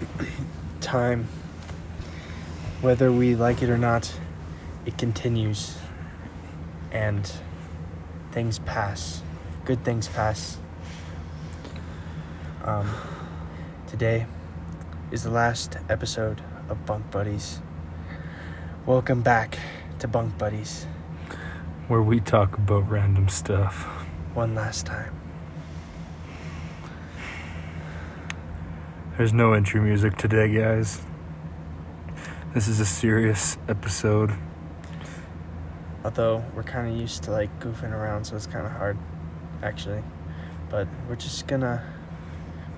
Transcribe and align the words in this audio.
time, 0.80 1.28
whether 2.80 3.10
we 3.10 3.34
like 3.34 3.62
it 3.62 3.70
or 3.70 3.78
not, 3.78 4.12
it 4.86 4.98
continues. 4.98 5.76
And 6.90 7.30
things 8.32 8.58
pass. 8.60 9.22
Good 9.64 9.84
things 9.84 10.08
pass. 10.08 10.58
Um, 12.64 12.94
today 13.86 14.26
is 15.10 15.22
the 15.22 15.30
last 15.30 15.76
episode 15.88 16.42
of 16.68 16.84
Bunk 16.86 17.10
Buddies. 17.10 17.60
Welcome 18.86 19.22
back 19.22 19.58
to 19.98 20.08
Bunk 20.08 20.38
Buddies 20.38 20.86
where 21.88 22.02
we 22.02 22.20
talk 22.20 22.58
about 22.58 22.88
random 22.90 23.28
stuff. 23.28 23.84
one 24.34 24.54
last 24.54 24.84
time. 24.84 25.27
There's 29.18 29.32
no 29.32 29.52
entry 29.52 29.80
music 29.80 30.16
today, 30.16 30.48
guys. 30.48 31.02
This 32.54 32.68
is 32.68 32.78
a 32.78 32.86
serious 32.86 33.58
episode. 33.66 34.32
Although 36.04 36.44
we're 36.54 36.62
kind 36.62 36.88
of 36.88 36.96
used 36.96 37.24
to 37.24 37.32
like 37.32 37.50
goofing 37.58 37.90
around, 37.90 38.26
so 38.26 38.36
it's 38.36 38.46
kind 38.46 38.64
of 38.64 38.70
hard, 38.70 38.96
actually. 39.60 40.04
But 40.70 40.86
we're 41.08 41.16
just 41.16 41.48
gonna. 41.48 41.82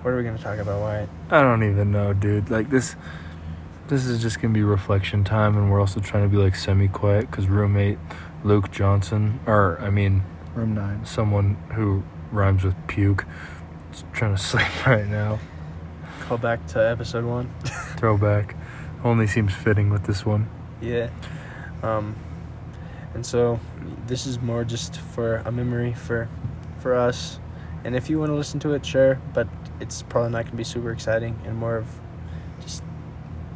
What 0.00 0.12
are 0.12 0.16
we 0.16 0.22
gonna 0.22 0.38
talk 0.38 0.58
about, 0.58 0.80
Wyatt? 0.80 1.10
I 1.30 1.42
don't 1.42 1.62
even 1.62 1.92
know, 1.92 2.14
dude. 2.14 2.48
Like 2.48 2.70
this 2.70 2.96
this 3.88 4.06
is 4.06 4.22
just 4.22 4.40
going 4.40 4.54
to 4.54 4.58
be 4.58 4.64
reflection 4.64 5.24
time 5.24 5.58
and 5.58 5.70
we're 5.70 5.80
also 5.80 6.00
trying 6.00 6.22
to 6.22 6.34
be 6.34 6.42
like 6.42 6.54
semi-quiet 6.54 7.30
cuz 7.30 7.48
roommate 7.48 7.98
Luke 8.44 8.70
Johnson 8.70 9.40
or 9.46 9.78
I 9.78 9.90
mean 9.90 10.22
Room 10.54 10.74
nine. 10.74 11.04
someone 11.04 11.58
who 11.74 12.02
rhymes 12.32 12.64
with 12.64 12.76
puke 12.86 13.26
is 13.92 14.04
trying 14.14 14.34
to 14.34 14.42
sleep 14.50 14.86
right 14.86 15.06
now. 15.06 15.38
Back 16.38 16.66
to 16.68 16.78
episode 16.90 17.24
one. 17.24 17.50
Throwback. 17.96 18.56
Only 19.04 19.26
seems 19.26 19.52
fitting 19.54 19.90
with 19.90 20.04
this 20.04 20.24
one. 20.24 20.48
yeah. 20.80 21.10
Um, 21.82 22.14
and 23.14 23.24
so 23.26 23.58
this 24.06 24.26
is 24.26 24.40
more 24.40 24.64
just 24.64 24.96
for 24.96 25.36
a 25.46 25.50
memory 25.50 25.92
for 25.94 26.28
for 26.80 26.94
us. 26.94 27.38
And 27.84 27.96
if 27.96 28.08
you 28.10 28.18
want 28.20 28.30
to 28.30 28.34
listen 28.36 28.60
to 28.60 28.72
it, 28.74 28.84
sure. 28.86 29.18
But 29.34 29.48
it's 29.80 30.02
probably 30.02 30.30
not 30.30 30.44
gonna 30.44 30.56
be 30.56 30.64
super 30.64 30.92
exciting 30.92 31.38
and 31.46 31.56
more 31.56 31.76
of 31.76 31.86
just 32.60 32.82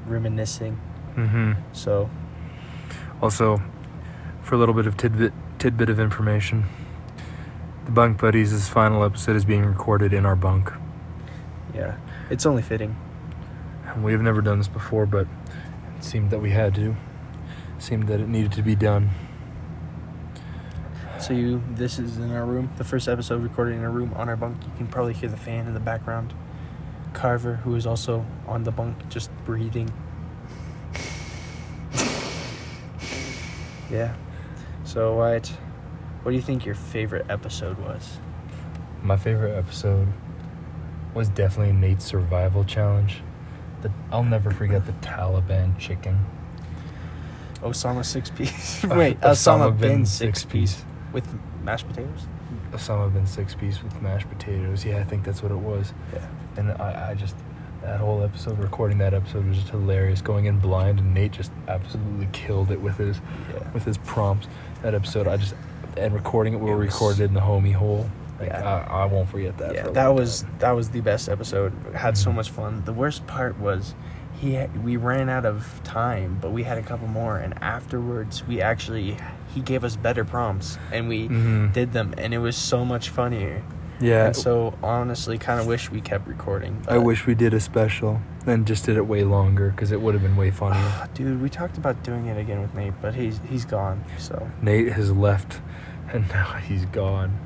reminiscing. 0.06 0.78
Mhm. 1.16 1.56
So 1.72 2.10
Also, 3.22 3.62
for 4.42 4.54
a 4.56 4.58
little 4.58 4.74
bit 4.74 4.86
of 4.86 4.96
tidbit 4.96 5.32
tidbit 5.58 5.88
of 5.90 5.98
information, 6.00 6.64
the 7.84 7.90
Bunk 7.92 8.18
Buddies' 8.20 8.68
final 8.68 9.04
episode 9.04 9.36
is 9.36 9.44
being 9.44 9.64
recorded 9.64 10.12
in 10.12 10.26
our 10.26 10.36
bunk. 10.36 10.72
yeah, 11.74 11.94
it's 12.34 12.44
only 12.46 12.62
fitting. 12.62 12.96
And 13.86 14.02
we 14.02 14.10
have 14.10 14.20
never 14.20 14.42
done 14.42 14.58
this 14.58 14.66
before, 14.66 15.06
but 15.06 15.28
it 15.96 16.02
seemed 16.02 16.30
that 16.32 16.40
we 16.40 16.50
had 16.50 16.74
to. 16.74 16.96
seemed 17.78 18.08
that 18.08 18.18
it 18.18 18.28
needed 18.28 18.50
to 18.52 18.62
be 18.62 18.74
done. 18.74 19.10
So 21.20 21.32
you, 21.32 21.62
this 21.70 22.00
is 22.00 22.18
in 22.18 22.32
our 22.32 22.44
room. 22.44 22.72
The 22.76 22.82
first 22.82 23.06
episode 23.06 23.40
recorded 23.40 23.76
in 23.76 23.84
our 23.84 23.90
room 23.90 24.12
on 24.16 24.28
our 24.28 24.34
bunk. 24.34 24.56
You 24.64 24.72
can 24.76 24.88
probably 24.88 25.12
hear 25.12 25.28
the 25.28 25.36
fan 25.36 25.68
in 25.68 25.74
the 25.74 25.80
background. 25.80 26.34
Carver, 27.12 27.56
who 27.56 27.76
is 27.76 27.86
also 27.86 28.26
on 28.48 28.64
the 28.64 28.72
bunk, 28.72 29.08
just 29.08 29.30
breathing. 29.44 29.92
yeah. 33.88 34.16
So 34.82 35.16
Wyatt, 35.18 35.52
what 36.22 36.32
do 36.32 36.36
you 36.36 36.42
think 36.42 36.66
your 36.66 36.74
favorite 36.74 37.26
episode 37.28 37.78
was? 37.78 38.18
My 39.04 39.16
favorite 39.16 39.56
episode 39.56 40.08
was 41.14 41.28
definitely 41.28 41.72
Nate's 41.72 42.04
survival 42.04 42.64
challenge. 42.64 43.22
The, 43.82 43.90
I'll 44.10 44.24
never 44.24 44.50
forget 44.50 44.86
the 44.86 44.92
Taliban 44.94 45.78
chicken. 45.78 46.26
Osama 47.62 48.04
six 48.04 48.30
piece. 48.30 48.84
Uh, 48.90 48.94
Wait, 48.96 49.20
Osama 49.20 49.70
Osama, 49.70 49.80
bin 49.80 49.90
bin 49.98 50.06
six 50.06 50.40
six 50.40 50.44
piece 50.52 50.84
with 51.12 51.26
mashed 51.62 51.86
potatoes. 51.88 52.26
Osama 52.72 53.12
bin 53.12 53.26
six 53.26 53.54
piece 53.54 53.82
with 53.82 54.00
mashed 54.02 54.28
potatoes. 54.28 54.84
Yeah, 54.84 54.98
I 54.98 55.04
think 55.04 55.24
that's 55.24 55.42
what 55.42 55.52
it 55.52 55.58
was. 55.58 55.92
Yeah. 56.12 56.26
And 56.56 56.72
I, 56.72 57.10
I 57.10 57.14
just 57.14 57.34
that 57.82 58.00
whole 58.00 58.22
episode, 58.22 58.58
recording 58.58 58.98
that 58.98 59.12
episode 59.14 59.46
was 59.46 59.56
just 59.58 59.68
hilarious. 59.68 60.20
Going 60.22 60.46
in 60.46 60.58
blind, 60.58 60.98
and 60.98 61.14
Nate 61.14 61.32
just 61.32 61.52
absolutely 61.68 62.28
killed 62.32 62.70
it 62.70 62.80
with 62.80 62.96
his 62.98 63.20
Yeah. 63.52 63.70
with 63.72 63.84
his 63.84 63.98
prompts. 63.98 64.48
That 64.82 64.94
episode, 64.94 65.26
I 65.28 65.36
just 65.36 65.54
and 65.96 66.12
recording 66.12 66.54
it, 66.54 66.60
we 66.60 66.70
It 66.70 66.74
were 66.74 66.80
was- 66.80 66.92
recorded 66.94 67.20
in 67.24 67.34
the 67.34 67.40
homie 67.40 67.72
hole. 67.74 68.08
Like, 68.40 68.48
Yeah. 68.48 68.86
I, 68.90 69.02
I 69.02 69.04
won't 69.06 69.28
forget 69.28 69.56
that. 69.58 69.74
yeah, 69.74 69.88
that 69.90 70.08
was 70.14 70.42
time. 70.42 70.54
that 70.58 70.70
was 70.72 70.90
the 70.90 71.00
best 71.00 71.28
episode. 71.28 71.72
Had 71.94 72.16
so 72.18 72.30
Mhm. 72.30 72.34
much 72.36 72.50
fun. 72.50 72.82
The 72.84 72.92
worst 72.92 73.26
part 73.26 73.58
was 73.58 73.94
he 74.40 74.58
we 74.82 74.96
ran 74.96 75.28
out 75.28 75.46
of 75.46 75.80
time, 75.84 76.38
but 76.40 76.50
we 76.52 76.64
had 76.64 76.76
a 76.78 76.82
couple 76.82 77.06
more, 77.08 77.36
and 77.38 77.54
afterwards 77.62 78.44
we 78.46 78.60
actually 78.60 79.16
he 79.54 79.60
gave 79.60 79.84
us 79.84 79.94
better 79.96 80.24
prompts, 80.24 80.78
and 80.92 81.08
we 81.08 81.28
Mhm. 81.28 81.72
did 81.72 81.92
them, 81.92 82.12
and 82.18 82.34
it 82.34 82.38
was 82.38 82.56
so 82.56 82.84
much 82.84 83.08
funnier. 83.10 83.62
Yeah. 84.00 84.26
And 84.26 84.36
so 84.36 84.74
honestly, 84.82 85.38
kind 85.38 85.60
of 85.60 85.66
wish 85.68 85.88
we 85.92 86.00
kept 86.00 86.26
recording. 86.26 86.82
I 86.88 86.98
wish 86.98 87.26
we 87.26 87.36
did 87.36 87.54
a 87.54 87.60
special 87.60 88.20
and 88.44 88.66
just 88.66 88.84
did 88.84 88.96
it 88.96 89.06
way 89.06 89.22
longer 89.22 89.70
because 89.70 89.92
it 89.92 90.00
would 90.02 90.14
have 90.14 90.22
been 90.24 90.36
way 90.36 90.50
funnier. 90.50 90.82
dude. 91.14 91.40
We 91.40 91.48
talked 91.48 91.78
about 91.78 92.02
doing 92.02 92.26
it 92.26 92.36
again 92.36 92.60
with 92.60 92.74
Nate, 92.74 92.94
but 93.00 93.14
he's 93.14 93.40
he's 93.48 93.64
gone. 93.64 94.02
So 94.18 94.48
Nate 94.60 94.92
has 94.94 95.12
left, 95.12 95.60
and 96.12 96.28
now 96.30 96.54
he's 96.68 96.84
gone. 96.86 97.38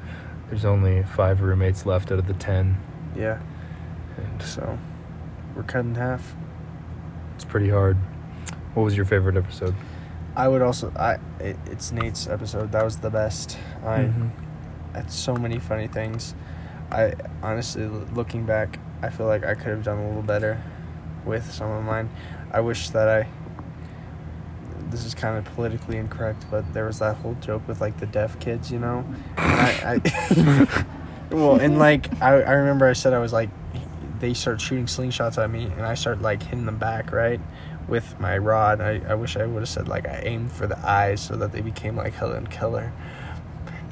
There's 0.49 0.65
only 0.65 1.03
five 1.03 1.41
roommates 1.43 1.85
left 1.87 2.11
out 2.11 2.19
of 2.19 2.27
the 2.27 2.35
ten, 2.35 2.79
yeah, 3.15 3.39
and 4.17 4.43
so 4.43 4.79
we're 5.55 5.63
cut 5.63 5.81
in 5.81 5.95
half. 5.95 6.35
it's 7.35 7.45
pretty 7.45 7.69
hard. 7.71 7.97
What 8.75 8.83
was 8.85 8.97
your 8.97 9.05
favorite 9.07 9.37
episode? 9.37 9.75
I 10.37 10.49
would 10.49 10.63
also 10.63 10.93
I 10.97 11.19
it, 11.41 11.57
it's 11.67 11.93
Nate's 11.93 12.27
episode. 12.29 12.73
That 12.73 12.85
was 12.85 12.99
the 12.99 13.11
best. 13.11 13.59
I. 13.85 13.99
Mhm. 14.05 14.31
had 14.95 15.11
so 15.13 15.35
many 15.37 15.59
funny 15.59 15.87
things. 15.87 16.35
I 16.91 17.13
honestly, 17.43 17.85
looking 17.87 18.47
back, 18.47 18.79
I 19.03 19.11
feel 19.11 19.27
like 19.27 19.45
I 19.45 19.55
could 19.55 19.69
have 19.69 19.85
done 19.85 19.99
a 19.99 20.07
little 20.09 20.23
better 20.23 20.61
with 21.27 21.53
some 21.53 21.71
of 21.71 21.85
mine. 21.85 22.09
I 22.53 22.61
wish 22.61 22.89
that 22.91 23.07
I. 23.09 23.29
This 24.91 25.05
is 25.05 25.15
kind 25.15 25.37
of 25.37 25.45
politically 25.55 25.97
incorrect, 25.97 26.47
but 26.51 26.73
there 26.73 26.87
was 26.87 26.99
that 27.01 27.17
whole 27.17 27.35
joke 27.41 27.67
with 27.69 27.81
like 27.81 27.99
the 27.99 28.07
deaf 28.07 28.39
kids, 28.41 28.71
you 28.71 28.79
know. 28.79 29.05
I, 29.37 30.01
I 30.03 30.87
well, 31.31 31.57
and 31.57 31.79
like 31.79 32.21
I, 32.23 32.43
I 32.43 32.53
remember 32.53 32.87
I 32.87 32.95
said 32.95 33.13
I 33.13 33.19
was 33.19 33.33
like, 33.33 33.51
they 34.21 34.35
start 34.35 34.61
shooting 34.61 34.87
slingshots 34.87 35.43
at 35.43 35.51
me, 35.51 35.65
and 35.65 35.83
I 35.83 35.95
start 35.95 36.23
like 36.23 36.43
hitting 36.43 36.67
them 36.67 36.79
back, 36.79 37.13
right, 37.13 37.41
with 37.87 38.19
my 38.19 38.39
rod. 38.39 38.81
I, 38.81 39.01
I 39.09 39.15
wish 39.15 39.37
I 39.37 39.47
would 39.47 39.61
have 39.61 39.69
said 39.69 39.89
like 39.89 40.09
I 40.09 40.21
aimed 40.25 40.53
for 40.53 40.67
the 40.67 40.79
eyes 40.79 41.21
so 41.21 41.37
that 41.37 41.53
they 41.53 41.61
became 41.61 41.97
like 41.97 42.15
Helen 42.15 42.47
Keller 42.47 42.93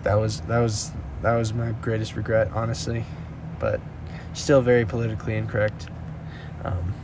that 0.07 0.15
was 0.15 0.41
that 0.43 0.61
was 0.61 0.93
that 1.23 1.35
was 1.37 1.53
my 1.53 1.73
greatest 1.83 2.15
regret, 2.15 2.51
honestly. 2.55 3.05
But 3.59 3.81
still 4.35 4.63
very 4.63 4.87
politically 4.87 5.35
incorrect. 5.35 5.89
Um, 6.65 6.95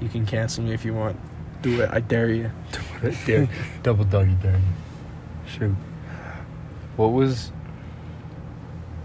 you 0.00 0.08
can 0.08 0.26
cancel 0.26 0.64
me 0.64 0.72
if 0.72 0.84
you 0.84 0.92
want. 0.92 1.16
Do 1.62 1.80
it. 1.80 1.90
I 1.92 2.00
dare 2.00 2.28
you. 2.30 2.50
Do 2.72 2.80
it. 3.08 3.16
Dare- 3.26 3.48
double 3.82 4.04
doggy 4.04 4.36
dare 4.42 4.52
you. 4.52 4.58
Shoot. 5.46 5.74
What 6.96 7.08
was? 7.12 7.52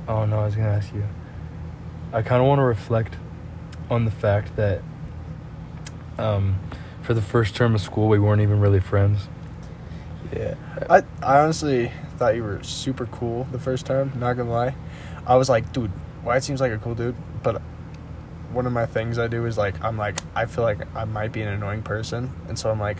Oh 0.07 0.25
no, 0.25 0.39
I 0.41 0.45
was 0.45 0.55
gonna 0.55 0.69
ask 0.69 0.93
you. 0.93 1.03
I 2.13 2.21
kind 2.21 2.41
of 2.41 2.47
want 2.47 2.59
to 2.59 2.63
reflect 2.63 3.15
on 3.89 4.05
the 4.05 4.11
fact 4.11 4.55
that, 4.55 4.81
um, 6.17 6.57
for 7.01 7.13
the 7.13 7.21
first 7.21 7.55
term 7.55 7.75
of 7.75 7.81
school, 7.81 8.07
we 8.07 8.17
weren't 8.19 8.41
even 8.41 8.59
really 8.59 8.79
friends. 8.79 9.27
Yeah. 10.33 10.55
I 10.89 11.03
I 11.21 11.39
honestly 11.39 11.91
thought 12.17 12.35
you 12.35 12.43
were 12.43 12.61
super 12.63 13.05
cool 13.07 13.45
the 13.51 13.59
first 13.59 13.85
time. 13.85 14.11
Not 14.19 14.33
gonna 14.37 14.49
lie. 14.51 14.75
I 15.25 15.35
was 15.35 15.49
like, 15.49 15.71
dude, 15.73 15.91
Wyatt 16.23 16.43
seems 16.43 16.61
like 16.61 16.71
a 16.71 16.77
cool 16.77 16.95
dude, 16.95 17.15
but 17.43 17.61
one 18.51 18.65
of 18.65 18.73
my 18.73 18.85
things 18.85 19.17
I 19.19 19.27
do 19.27 19.45
is 19.45 19.57
like 19.57 19.83
I'm 19.83 19.97
like 19.97 20.19
I 20.35 20.45
feel 20.45 20.63
like 20.63 20.79
I 20.95 21.05
might 21.05 21.31
be 21.31 21.41
an 21.41 21.49
annoying 21.49 21.83
person, 21.83 22.31
and 22.47 22.57
so 22.57 22.69
I'm 22.71 22.79
like. 22.79 22.97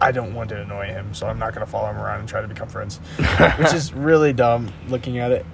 I 0.00 0.12
don't 0.12 0.32
want 0.32 0.50
to 0.50 0.60
annoy 0.62 0.86
him, 0.86 1.12
so 1.12 1.26
I'm 1.26 1.40
not 1.40 1.54
gonna 1.54 1.66
follow 1.66 1.90
him 1.90 1.96
around 1.98 2.20
and 2.20 2.28
try 2.28 2.40
to 2.40 2.46
become 2.46 2.68
friends, 2.68 2.98
which 3.58 3.74
is 3.74 3.92
really 3.92 4.32
dumb 4.32 4.72
looking 4.88 5.18
at 5.18 5.32
it. 5.32 5.44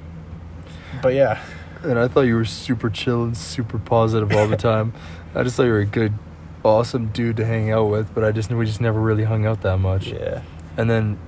But 1.00 1.14
yeah, 1.14 1.42
And 1.82 1.98
I 1.98 2.08
thought 2.08 2.22
you 2.22 2.34
were 2.34 2.44
super 2.44 2.90
chill 2.90 3.24
and 3.24 3.34
super 3.34 3.78
positive 3.78 4.30
all 4.32 4.46
the 4.46 4.56
time. 4.58 4.92
I 5.34 5.44
just 5.44 5.56
thought 5.56 5.62
you 5.62 5.72
were 5.72 5.78
a 5.78 5.86
good, 5.86 6.12
awesome 6.62 7.06
dude 7.06 7.38
to 7.38 7.46
hang 7.46 7.70
out 7.70 7.84
with, 7.84 8.14
but 8.14 8.22
I 8.22 8.32
just 8.32 8.50
we 8.50 8.66
just 8.66 8.82
never 8.82 9.00
really 9.00 9.24
hung 9.24 9.46
out 9.46 9.62
that 9.62 9.78
much. 9.78 10.08
yeah, 10.08 10.42
And 10.76 10.90
then 10.90 11.18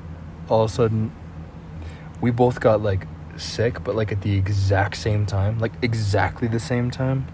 all 0.51 0.65
of 0.65 0.71
a 0.71 0.75
sudden, 0.75 1.11
we 2.21 2.31
both 2.31 2.61
got 2.61 2.83
like 2.83 3.07
sick, 3.39 3.83
but 3.83 3.95
like 3.95 4.13
at 4.13 4.21
the 4.21 4.37
exact 4.37 4.99
same 4.99 5.25
time, 5.25 5.59
like 5.59 5.73
exactly 5.81 6.49
the 6.49 6.61
same 6.61 6.91
time. 6.91 7.27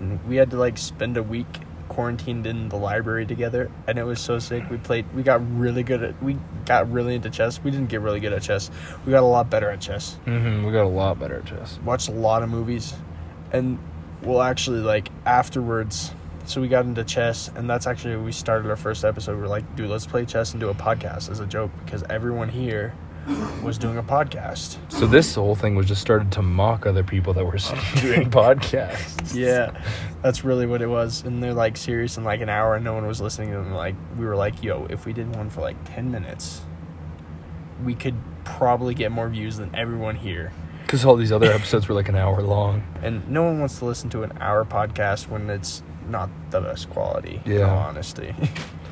And 0.00 0.24
we 0.26 0.36
had 0.36 0.50
to 0.50 0.56
like 0.56 0.78
spend 0.78 1.16
a 1.16 1.22
week 1.22 1.46
quarantined 1.88 2.46
in 2.46 2.68
the 2.68 2.76
library 2.76 3.24
together 3.24 3.70
and 3.86 3.98
it 3.98 4.04
was 4.04 4.20
so 4.20 4.38
sick 4.38 4.62
we 4.70 4.76
played 4.76 5.06
we 5.14 5.22
got 5.22 5.40
really 5.58 5.82
good 5.82 6.02
at 6.02 6.22
we 6.22 6.36
got 6.66 6.90
really 6.92 7.14
into 7.14 7.30
chess 7.30 7.62
we 7.64 7.70
didn't 7.70 7.88
get 7.88 8.00
really 8.02 8.20
good 8.20 8.32
at 8.32 8.42
chess 8.42 8.70
we 9.06 9.10
got 9.10 9.22
a 9.22 9.26
lot 9.26 9.48
better 9.48 9.70
at 9.70 9.80
chess 9.80 10.18
Mm-hmm. 10.26 10.66
We 10.66 10.72
got 10.72 10.84
a 10.84 10.88
lot 10.88 11.18
better 11.18 11.36
at 11.36 11.46
chess. 11.46 11.78
watched 11.84 12.08
a 12.08 12.12
lot 12.12 12.42
of 12.42 12.50
movies 12.50 12.92
and 13.52 13.78
we'll 14.22 14.42
actually 14.42 14.80
like 14.80 15.08
afterwards 15.24 16.12
so 16.48 16.62
we 16.62 16.68
got 16.68 16.86
into 16.86 17.04
chess, 17.04 17.50
and 17.54 17.68
that's 17.68 17.86
actually 17.86 18.16
we 18.16 18.32
started 18.32 18.70
our 18.70 18.76
first 18.76 19.04
episode. 19.04 19.36
We 19.36 19.42
are 19.42 19.48
like, 19.48 19.76
dude, 19.76 19.90
let's 19.90 20.06
play 20.06 20.24
chess 20.24 20.52
and 20.52 20.60
do 20.60 20.70
a 20.70 20.74
podcast 20.74 21.30
as 21.30 21.40
a 21.40 21.46
joke 21.46 21.70
because 21.84 22.02
everyone 22.04 22.48
here 22.48 22.94
was 23.62 23.78
doing 23.78 23.98
a 23.98 24.02
podcast. 24.02 24.78
So 24.90 25.06
this 25.06 25.34
whole 25.34 25.54
thing 25.54 25.74
was 25.74 25.86
just 25.86 26.00
started 26.00 26.32
to 26.32 26.42
mock 26.42 26.86
other 26.86 27.04
people 27.04 27.34
that 27.34 27.44
were 27.44 27.52
doing 28.00 28.30
podcasts. 28.30 29.34
Yeah, 29.34 29.80
that's 30.22 30.44
really 30.44 30.66
what 30.66 30.82
it 30.82 30.88
was. 30.88 31.22
And 31.22 31.42
they're 31.42 31.54
like 31.54 31.76
serious 31.76 32.16
in 32.16 32.24
like 32.24 32.40
an 32.40 32.48
hour, 32.48 32.74
and 32.74 32.84
no 32.84 32.94
one 32.94 33.06
was 33.06 33.20
listening 33.20 33.50
to 33.50 33.56
them. 33.56 33.72
Like 33.72 33.94
we 34.16 34.24
were 34.24 34.36
like, 34.36 34.62
yo, 34.62 34.86
if 34.88 35.06
we 35.06 35.12
did 35.12 35.34
one 35.36 35.50
for 35.50 35.60
like 35.60 35.76
ten 35.94 36.10
minutes, 36.10 36.62
we 37.84 37.94
could 37.94 38.14
probably 38.44 38.94
get 38.94 39.12
more 39.12 39.28
views 39.28 39.56
than 39.56 39.74
everyone 39.74 40.16
here. 40.16 40.52
Because 40.82 41.04
all 41.04 41.16
these 41.16 41.32
other 41.32 41.52
episodes 41.52 41.86
were 41.86 41.94
like 41.94 42.08
an 42.08 42.16
hour 42.16 42.40
long. 42.42 42.82
And 43.02 43.28
no 43.28 43.42
one 43.42 43.60
wants 43.60 43.78
to 43.80 43.84
listen 43.84 44.08
to 44.10 44.22
an 44.22 44.32
hour 44.40 44.64
podcast 44.64 45.28
when 45.28 45.50
it's 45.50 45.82
not 46.08 46.30
the 46.50 46.62
best 46.62 46.88
quality. 46.88 47.42
Yeah. 47.44 47.68
Honesty. 47.68 48.34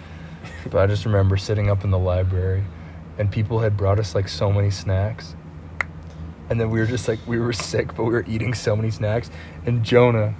but 0.70 0.78
I 0.78 0.86
just 0.86 1.06
remember 1.06 1.38
sitting 1.38 1.70
up 1.70 1.84
in 1.84 1.90
the 1.90 1.98
library 1.98 2.64
and 3.18 3.30
people 3.30 3.60
had 3.60 3.76
brought 3.76 3.98
us 3.98 4.14
like 4.14 4.28
so 4.28 4.52
many 4.52 4.70
snacks. 4.70 5.34
And 6.48 6.60
then 6.60 6.70
we 6.70 6.78
were 6.78 6.86
just 6.86 7.08
like 7.08 7.18
we 7.26 7.38
were 7.38 7.52
sick, 7.52 7.94
but 7.96 8.04
we 8.04 8.12
were 8.12 8.24
eating 8.26 8.54
so 8.54 8.76
many 8.76 8.90
snacks. 8.90 9.30
And 9.64 9.84
Jonah, 9.84 10.34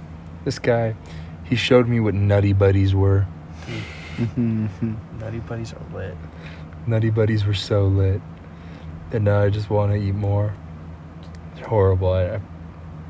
this 0.45 0.59
guy, 0.59 0.95
he 1.43 1.55
showed 1.55 1.87
me 1.87 1.99
what 1.99 2.13
Nutty 2.13 2.53
Buddies 2.53 2.95
were. 2.95 3.27
Mm-hmm. 4.17 5.19
Nutty 5.19 5.39
Buddies 5.39 5.73
are 5.73 5.95
lit. 5.95 6.15
Nutty 6.85 7.09
Buddies 7.09 7.45
were 7.45 7.53
so 7.53 7.85
lit, 7.85 8.21
and 9.11 9.25
now 9.25 9.41
I 9.41 9.49
just 9.49 9.69
want 9.69 9.91
to 9.91 9.97
eat 9.97 10.15
more. 10.15 10.53
It's 11.51 11.67
horrible. 11.67 12.13
I, 12.13 12.23
I, 12.23 12.41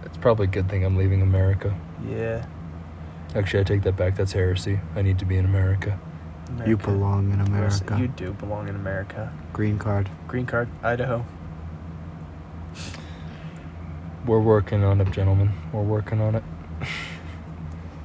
it's 0.03 0.17
probably 0.17 0.45
a 0.45 0.49
good 0.49 0.67
thing 0.67 0.83
I'm 0.83 0.97
leaving 0.97 1.21
America. 1.21 1.77
Yeah. 2.09 2.45
Actually, 3.35 3.59
I 3.59 3.63
take 3.63 3.83
that 3.83 3.95
back. 3.95 4.15
That's 4.15 4.31
heresy. 4.31 4.79
I 4.95 5.03
need 5.03 5.19
to 5.19 5.25
be 5.25 5.37
in 5.37 5.45
America. 5.45 5.99
America. 6.49 6.69
You 6.69 6.77
belong 6.77 7.31
in 7.33 7.41
America. 7.41 7.97
You 7.99 8.07
do 8.07 8.33
belong 8.33 8.67
in 8.67 8.75
America. 8.75 9.31
Green 9.53 9.77
card. 9.79 10.09
Green 10.27 10.45
card, 10.45 10.69
Idaho. 10.83 11.25
We're 14.25 14.39
working 14.39 14.83
on 14.83 14.99
it, 15.01 15.11
gentlemen. 15.11 15.53
We're 15.71 15.83
working 15.83 16.21
on 16.21 16.35
it. 16.35 16.43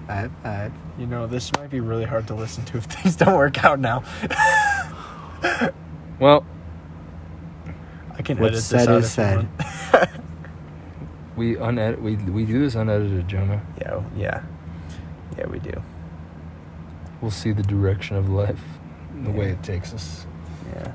Five, 0.07 0.33
five. 0.43 0.73
You 0.99 1.07
know, 1.07 1.27
this 1.27 1.51
might 1.55 1.71
be 1.71 1.81
really 1.81 2.05
hard 2.05 2.27
to 2.27 2.35
listen 2.35 2.65
to 2.67 2.77
if 2.77 2.85
things 2.87 3.17
don't 3.17 3.35
work 3.35 3.65
out 3.65 3.79
now. 3.79 4.03
well, 6.19 6.45
I 8.19 8.23
can 8.23 8.37
What's 8.39 8.51
edit 8.51 8.55
this 8.55 8.67
said 8.67 8.89
out 8.89 8.99
is 8.99 9.13
said. 9.13 9.49
we 11.37 11.57
unedit. 11.57 12.03
We 12.03 12.17
we 12.17 12.45
do 12.45 12.61
this 12.61 12.75
unedited, 12.75 13.27
Jonah. 13.29 13.63
Yeah, 13.81 14.03
yeah, 14.15 14.43
yeah. 15.39 15.47
We 15.47 15.61
do 15.61 15.83
we'll 17.23 17.31
see 17.31 17.53
the 17.53 17.63
direction 17.63 18.17
of 18.17 18.29
life, 18.29 18.63
the 19.23 19.31
yeah. 19.31 19.37
way 19.37 19.51
it 19.51 19.63
takes 19.63 19.95
us. 19.95 20.27
Yeah. 20.75 20.93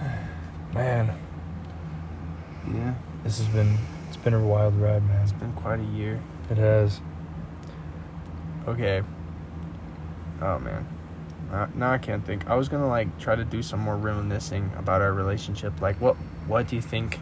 Man. 0.74 1.18
Yeah. 2.72 2.94
This 3.24 3.38
has 3.38 3.48
been 3.48 3.78
it's 4.06 4.18
been 4.18 4.34
a 4.34 4.40
wild 4.40 4.76
ride, 4.76 5.02
man. 5.02 5.22
It's 5.22 5.32
been 5.32 5.52
quite 5.54 5.80
a 5.80 5.84
year. 5.84 6.22
It 6.50 6.58
has. 6.58 7.00
Okay. 8.66 9.02
Oh 10.40 10.58
man. 10.58 10.86
Uh, 11.50 11.66
now 11.74 11.90
I 11.90 11.98
can't 11.98 12.24
think. 12.24 12.48
I 12.48 12.54
was 12.54 12.68
gonna 12.68 12.88
like 12.88 13.18
try 13.18 13.34
to 13.34 13.44
do 13.44 13.62
some 13.62 13.80
more 13.80 13.96
reminiscing 13.96 14.70
about 14.76 15.02
our 15.02 15.12
relationship. 15.12 15.80
Like, 15.80 16.00
what 16.00 16.16
what 16.46 16.68
do 16.68 16.76
you 16.76 16.82
think 16.82 17.20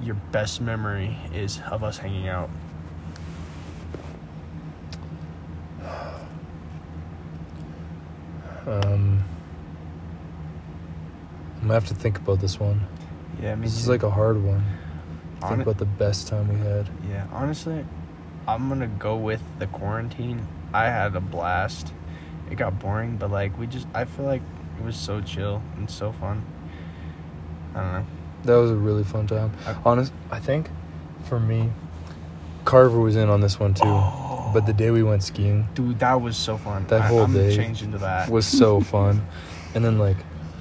your 0.00 0.14
best 0.14 0.60
memory 0.60 1.18
is 1.34 1.60
of 1.70 1.82
us 1.82 1.98
hanging 1.98 2.28
out? 2.28 2.50
Um, 8.66 9.22
I'm 11.55 11.55
gonna 11.68 11.74
have 11.80 11.88
to 11.88 11.94
think 11.94 12.18
about 12.18 12.40
this 12.40 12.58
one. 12.58 12.86
Yeah, 13.40 13.54
this 13.56 13.74
too. 13.74 13.80
is 13.80 13.88
like 13.88 14.02
a 14.02 14.10
hard 14.10 14.42
one. 14.42 14.64
Hon- 15.40 15.50
think 15.50 15.62
about 15.62 15.78
the 15.78 15.84
best 15.84 16.28
time 16.28 16.48
we 16.48 16.58
had. 16.58 16.88
Yeah, 17.08 17.26
honestly, 17.32 17.84
I'm 18.48 18.68
gonna 18.68 18.86
go 18.86 19.16
with 19.16 19.42
the 19.58 19.66
quarantine. 19.66 20.46
I 20.72 20.84
had 20.84 21.14
a 21.16 21.20
blast. 21.20 21.92
It 22.50 22.56
got 22.56 22.78
boring, 22.78 23.16
but 23.16 23.30
like 23.30 23.58
we 23.58 23.66
just, 23.66 23.86
I 23.94 24.04
feel 24.04 24.24
like 24.24 24.42
it 24.78 24.84
was 24.84 24.96
so 24.96 25.20
chill 25.20 25.62
and 25.76 25.90
so 25.90 26.12
fun. 26.12 26.44
I 27.74 27.80
don't 27.80 27.92
know. 27.92 28.06
That 28.44 28.54
was 28.56 28.70
a 28.70 28.76
really 28.76 29.04
fun 29.04 29.26
time. 29.26 29.52
I, 29.66 29.76
Honest, 29.84 30.12
I 30.30 30.38
think 30.38 30.70
for 31.24 31.40
me, 31.40 31.70
Carver 32.64 33.00
was 33.00 33.16
in 33.16 33.28
on 33.28 33.40
this 33.40 33.58
one 33.58 33.74
too. 33.74 33.82
Oh 33.84 34.26
but 34.52 34.64
the 34.66 34.72
day 34.72 34.90
we 34.90 35.02
went 35.02 35.22
skiing, 35.22 35.68
dude, 35.74 35.98
that 35.98 36.20
was 36.20 36.36
so 36.36 36.56
fun. 36.56 36.86
That 36.86 37.02
I, 37.02 37.08
whole 37.08 37.24
I'm 37.24 37.32
day 37.34 37.54
changed 37.54 37.82
into 37.82 37.98
that 37.98 38.30
was 38.30 38.46
so 38.46 38.80
fun. 38.94 39.26
and 39.74 39.84
then 39.84 39.98
like 39.98 40.16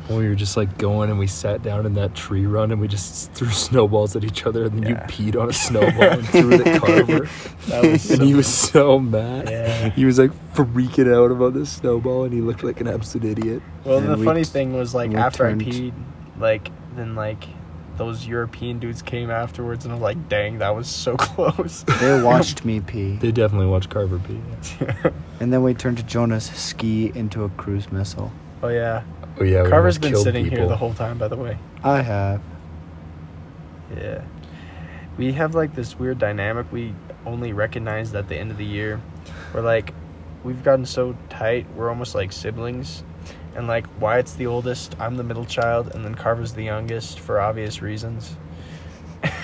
when 0.08 0.20
we 0.20 0.28
were 0.28 0.36
just 0.36 0.56
like 0.56 0.78
going 0.78 1.10
and 1.10 1.18
we 1.18 1.28
sat 1.28 1.64
down 1.64 1.86
in 1.86 1.94
that 1.96 2.14
tree 2.14 2.46
run 2.46 2.72
and 2.72 2.80
we 2.80 2.88
just 2.88 3.32
threw 3.34 3.50
snowballs 3.52 4.16
at 4.16 4.24
each 4.24 4.46
other 4.46 4.66
and 4.66 4.84
then 4.84 4.84
yeah. 4.84 4.90
you 4.90 5.32
peed 5.32 5.40
on 5.40 5.50
a 5.50 5.54
snowball 5.54 6.04
and 6.04 6.28
threw 6.28 6.54
it 6.54 6.68
at 6.68 6.82
Carver. 6.82 7.30
and 7.72 8.00
so 8.00 8.24
he 8.24 8.34
was 8.34 8.48
so 8.48 9.00
mad. 9.00 9.50
Yeah. 9.50 9.90
He 9.90 10.06
was 10.06 10.20
like 10.20 10.32
freaking 10.54 11.14
out 11.14 11.32
about 11.32 11.54
this 11.54 11.72
snowball 11.72 12.24
and 12.24 12.34
he 12.34 12.42
looked 12.42 12.64
like 12.64 12.82
an 12.82 12.88
absolute 12.88 13.38
idiot. 13.38 13.62
Well, 13.84 13.98
and 13.98 14.08
the 14.08 14.24
funny 14.24 14.44
thing 14.44 14.74
was 14.74 14.94
like 14.94 15.14
after 15.14 15.46
I 15.46 15.54
peed, 15.54 15.94
like 16.40 16.72
then 16.96 17.16
like 17.16 17.46
those 17.98 18.28
European 18.28 18.80
dudes 18.80 19.02
came 19.02 19.30
afterwards, 19.30 19.86
and 19.86 19.94
I 19.94 19.96
was 19.96 20.02
like, 20.02 20.30
dang, 20.30 20.60
that 20.60 20.76
was 20.76 20.88
so 20.88 21.16
close. 21.18 21.84
They 22.00 22.22
watched 22.22 22.66
me 22.66 22.82
pee. 22.82 23.18
They 23.18 23.32
definitely 23.32 23.68
watched 23.68 23.90
Carver 23.90 24.20
pee. 24.20 24.40
Yeah. 24.82 25.12
and 25.40 25.52
then 25.52 25.64
we 25.64 25.74
turned 25.74 25.98
to 25.98 26.04
Jonah's 26.04 26.46
ski 26.52 27.12
into 27.16 27.44
a 27.44 27.50
cruise 27.50 27.92
missile. 27.92 28.32
Oh 28.64 28.70
yeah. 28.70 29.04
Oh 29.40 29.44
yeah. 29.44 29.68
Carver's 29.70 29.98
been 29.98 30.16
sitting 30.16 30.46
people. 30.46 30.60
here 30.60 30.68
the 30.68 30.78
whole 30.78 30.94
time, 30.94 31.18
by 31.18 31.28
the 31.28 31.36
way. 31.36 31.58
I 31.84 32.02
have. 32.02 32.42
Yeah. 33.96 34.24
We 35.18 35.32
have 35.34 35.56
like 35.56 35.76
this 35.76 35.98
weird 35.98 36.20
dynamic 36.20 36.72
we 36.72 36.94
only 37.26 37.54
recognized 37.54 38.16
at 38.16 38.28
the 38.28 38.38
end 38.38 38.52
of 38.52 38.58
the 38.58 38.66
year. 38.66 39.02
We're 39.54 39.62
like, 39.62 39.94
we've 40.44 40.64
gotten 40.64 40.86
so 40.86 41.16
tight. 41.30 41.66
We're 41.76 41.90
almost 41.90 42.16
like 42.16 42.32
siblings 42.32 43.04
and 43.56 43.68
like 43.68 43.86
Wyatt's 44.02 44.34
the 44.34 44.48
oldest, 44.48 44.96
I'm 45.00 45.16
the 45.16 45.24
middle 45.24 45.46
child, 45.46 45.96
and 45.96 46.04
then 46.04 46.14
Carver's 46.14 46.54
the 46.54 46.64
youngest 46.64 47.20
for 47.20 47.40
obvious 47.40 47.82
reasons. 47.82 48.36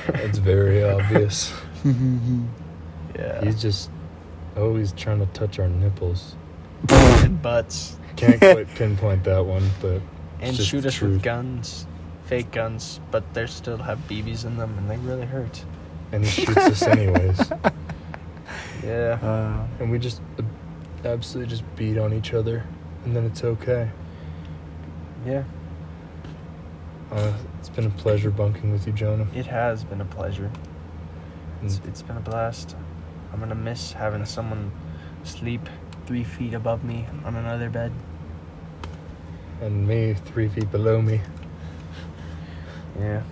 it's 0.09 0.37
very 0.37 0.83
obvious. 0.89 1.53
yeah. 3.15 3.43
He's 3.43 3.61
just 3.61 3.89
always 4.57 4.91
trying 4.91 5.19
to 5.19 5.25
touch 5.27 5.59
our 5.59 5.69
nipples 5.69 6.35
and 6.89 7.41
butts. 7.41 7.97
Can't 8.15 8.39
quite 8.39 8.67
pinpoint 8.75 9.23
that 9.25 9.45
one, 9.45 9.69
but 9.81 10.01
and 10.39 10.55
shoot 10.55 10.85
us 10.85 10.99
with 10.99 11.21
guns, 11.21 11.85
fake 12.25 12.51
guns, 12.51 12.99
but 13.11 13.33
they 13.33 13.45
still 13.47 13.77
have 13.77 13.99
BBs 14.07 14.45
in 14.45 14.57
them, 14.57 14.77
and 14.77 14.89
they 14.89 14.97
really 14.97 15.25
hurt. 15.25 15.63
And 16.11 16.25
he 16.25 16.45
shoots 16.45 16.57
us 16.57 16.81
anyways. 16.87 17.51
Yeah. 18.83 19.19
Uh, 19.21 19.67
and 19.79 19.91
we 19.91 19.99
just 19.99 20.21
absolutely 21.05 21.49
just 21.49 21.63
beat 21.75 21.97
on 21.97 22.13
each 22.13 22.33
other, 22.33 22.65
and 23.05 23.15
then 23.15 23.25
it's 23.25 23.43
okay. 23.43 23.89
Yeah. 25.25 25.43
Uh, 27.11 27.33
it's 27.59 27.69
been 27.69 27.85
a 27.85 27.91
pleasure 27.91 28.31
bunking 28.31 28.71
with 28.71 28.87
you, 28.87 28.93
Jonah. 28.93 29.27
It 29.35 29.45
has 29.45 29.83
been 29.83 30.01
a 30.01 30.05
pleasure. 30.05 30.49
It's, 31.63 31.79
mm. 31.79 31.87
it's 31.87 32.01
been 32.01 32.17
a 32.17 32.21
blast. 32.21 32.75
I'm 33.31 33.39
gonna 33.39 33.55
miss 33.55 33.93
having 33.93 34.25
someone 34.25 34.71
sleep 35.23 35.69
three 36.05 36.23
feet 36.23 36.53
above 36.53 36.83
me 36.83 37.05
on 37.25 37.35
another 37.35 37.69
bed. 37.69 37.91
And 39.61 39.87
me 39.87 40.13
three 40.13 40.49
feet 40.49 40.71
below 40.71 41.01
me. 41.01 41.21
Yeah. 42.99 43.23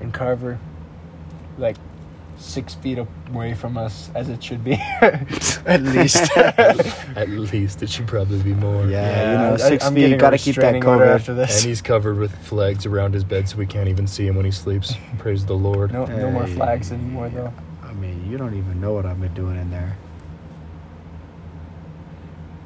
And 0.00 0.14
Carver, 0.14 0.58
like 1.58 1.76
six 2.38 2.74
feet 2.74 2.98
away 2.98 3.54
from 3.54 3.76
us 3.76 4.10
as 4.14 4.28
it 4.28 4.42
should 4.42 4.64
be. 4.64 4.74
At 5.00 5.82
least. 5.82 6.36
At 6.36 7.28
least 7.28 7.82
it 7.82 7.90
should 7.90 8.06
probably 8.06 8.42
be 8.42 8.54
more. 8.54 8.86
Yeah, 8.86 9.10
yeah 9.10 9.32
you 9.32 9.50
know, 9.50 9.56
6 9.56 9.84
I, 9.84 9.94
feet. 9.94 10.08
You 10.10 10.16
gotta 10.16 10.38
keep 10.38 10.56
that 10.56 10.80
covered 10.80 11.08
after 11.08 11.34
this. 11.34 11.58
And 11.58 11.68
he's 11.68 11.82
covered 11.82 12.18
with 12.18 12.36
flags 12.46 12.86
around 12.86 13.14
his 13.14 13.24
bed, 13.24 13.48
so 13.48 13.56
we 13.56 13.66
can't 13.66 13.88
even 13.88 14.06
see 14.06 14.26
him 14.26 14.36
when 14.36 14.44
he 14.44 14.50
sleeps. 14.50 14.94
Praise 15.18 15.44
the 15.44 15.54
Lord. 15.54 15.92
No, 15.92 16.06
hey. 16.06 16.16
no 16.18 16.30
more 16.30 16.46
flags 16.46 16.92
anymore, 16.92 17.28
though. 17.28 17.52
I 17.82 17.92
mean, 17.94 18.30
you 18.30 18.38
don't 18.38 18.56
even 18.56 18.80
know 18.80 18.92
what 18.92 19.06
I've 19.06 19.20
been 19.20 19.34
doing 19.34 19.58
in 19.58 19.70
there. 19.70 19.96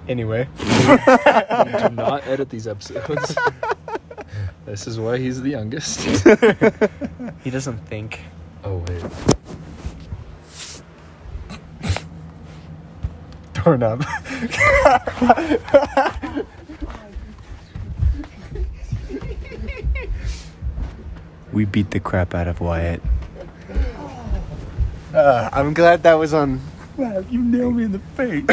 Anyway, 0.09 0.49
do 0.59 1.89
not 1.91 2.27
edit 2.27 2.51
these 2.51 2.67
episodes. 2.67 3.37
this 4.65 4.87
is 4.87 4.99
why 4.99 5.19
he's 5.19 5.41
the 5.41 5.51
youngest. 5.51 6.01
he 7.45 7.51
doesn't 7.51 7.79
think. 7.87 8.21
Oh 8.65 8.83
wait. 8.89 9.05
doorknob. 13.65 14.05
we 21.53 21.65
beat 21.65 21.91
the 21.93 22.01
crap 22.01 22.35
out 22.35 22.49
of 22.49 22.61
Wyatt. 22.61 23.01
Uh, 25.15 25.49
I'm 25.53 25.75
glad 25.75 26.03
that 26.03 26.15
was 26.15 26.35
on 26.35 26.61
crap! 26.95 27.25
You 27.31 27.43
nailed 27.43 27.77
me 27.77 27.85
in 27.85 27.93
the 27.93 27.99
face. 27.99 28.45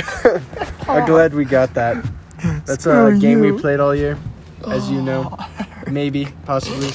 I'm 0.90 1.06
glad 1.06 1.34
we 1.34 1.46
got 1.46 1.74
that. 1.74 2.04
That's 2.66 2.86
a 2.86 3.18
game 3.20 3.44
you. 3.44 3.54
we 3.54 3.62
played 3.62 3.80
all 3.80 3.96
year, 3.96 4.18
as 4.68 4.90
you 4.90 5.02
know. 5.02 5.38
Maybe, 5.88 6.28
possibly. 6.46 6.90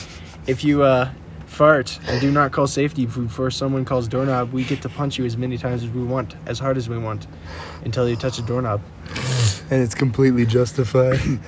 If 0.46 0.64
you 0.64 0.82
uh, 0.82 1.10
fart 1.46 1.98
and 2.08 2.20
do 2.20 2.30
not 2.30 2.52
call 2.52 2.66
safety 2.66 3.06
before 3.06 3.50
someone 3.50 3.84
calls 3.84 4.08
doorknob, 4.08 4.52
we 4.52 4.64
get 4.64 4.82
to 4.82 4.88
punch 4.88 5.18
you 5.18 5.24
as 5.24 5.36
many 5.36 5.56
times 5.56 5.82
as 5.82 5.90
we 5.90 6.02
want, 6.02 6.36
as 6.46 6.58
hard 6.58 6.76
as 6.76 6.88
we 6.88 6.98
want, 6.98 7.26
until 7.84 8.08
you 8.08 8.16
touch 8.16 8.38
a 8.38 8.42
doorknob. 8.42 8.82
and 9.70 9.82
it's 9.82 9.94
completely 9.94 10.44
justified. 10.46 11.20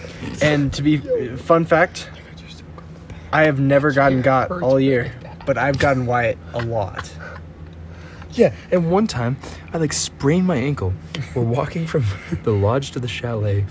And 0.43 0.73
to 0.75 0.83
be, 0.83 0.99
fun 1.37 1.65
fact, 1.65 2.11
I 3.33 3.45
have 3.45 3.59
never 3.59 3.91
gotten 3.93 4.23
got 4.23 4.51
all 4.51 4.79
year, 4.79 5.13
but 5.47 5.57
I've 5.59 5.79
gotten 5.79 6.07
Wyatt 6.07 6.39
a 6.55 6.63
lot. 6.65 7.11
Yeah, 8.43 8.53
and 8.71 8.91
one 8.91 9.07
time 9.07 9.39
I 9.73 9.79
like 9.79 9.95
sprained 9.95 10.47
my 10.47 10.57
ankle. 10.57 10.93
We're 11.35 11.43
walking 11.43 11.87
from 11.87 12.05
the 12.43 12.51
lodge 12.51 12.91
to 12.91 13.01
the 13.01 13.09
chalet, 13.09 13.65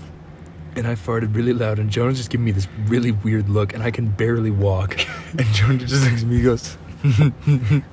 and 0.74 0.88
I 0.88 0.96
farted 0.96 1.36
really 1.36 1.52
loud, 1.52 1.78
and 1.78 1.88
Jonah 1.88 2.14
just 2.14 2.30
giving 2.30 2.46
me 2.46 2.50
this 2.50 2.66
really 2.86 3.12
weird 3.12 3.48
look, 3.48 3.74
and 3.74 3.82
I 3.82 3.92
can 3.92 4.08
barely 4.08 4.50
walk. 4.50 4.98
And 5.38 5.46
Jonah 5.52 5.78
just 5.78 6.02
looks 6.02 6.22
at 6.22 6.28
me, 6.28 6.36
he 6.38 6.42
goes, 6.42 6.78
And 7.02 7.84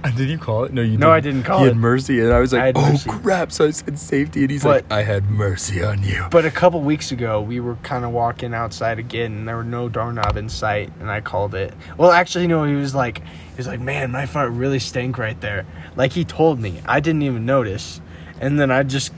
Did 0.16 0.28
you 0.30 0.38
call 0.38 0.64
it? 0.64 0.72
No, 0.72 0.80
you 0.82 0.96
No, 0.96 1.06
didn't. 1.06 1.10
I 1.12 1.20
didn't 1.20 1.42
call 1.42 1.58
you 1.60 1.64
it. 1.64 1.68
He 1.68 1.74
had 1.74 1.76
mercy, 1.76 2.20
and 2.20 2.32
I 2.32 2.38
was 2.40 2.52
like, 2.52 2.62
had 2.62 2.76
"Oh 2.76 2.92
mercy. 2.92 3.10
crap!" 3.10 3.50
So 3.52 3.66
I 3.66 3.70
said 3.70 3.98
safety, 3.98 4.42
and 4.42 4.50
he's 4.50 4.62
But- 4.62 4.84
like, 4.88 4.92
"I 4.92 5.02
had 5.02 5.28
mercy 5.28 5.82
on 5.82 6.02
you." 6.04 6.24
But 6.30 6.44
a 6.44 6.50
couple 6.50 6.80
weeks 6.82 7.10
ago, 7.10 7.40
we 7.40 7.58
were 7.58 7.74
kind 7.82 8.04
of 8.04 8.12
walking 8.12 8.54
outside 8.54 8.98
again, 8.98 9.32
and 9.32 9.48
there 9.48 9.56
were 9.56 9.64
no 9.64 9.88
doorknob 9.88 10.36
in 10.36 10.48
sight, 10.48 10.92
and 11.00 11.10
I 11.10 11.20
called 11.20 11.54
it. 11.54 11.74
Well, 11.96 12.12
actually, 12.12 12.46
no. 12.46 12.64
He 12.64 12.74
was 12.76 12.94
like, 12.94 13.18
he 13.18 13.56
was 13.56 13.66
like, 13.66 13.80
man, 13.80 14.12
my 14.12 14.26
fart 14.26 14.52
really 14.52 14.78
stank 14.78 15.18
right 15.18 15.40
there. 15.40 15.66
Like 15.96 16.12
he 16.12 16.24
told 16.24 16.60
me, 16.60 16.80
I 16.86 17.00
didn't 17.00 17.22
even 17.22 17.44
notice, 17.44 18.00
and 18.40 18.58
then 18.60 18.70
I 18.70 18.84
just, 18.84 19.12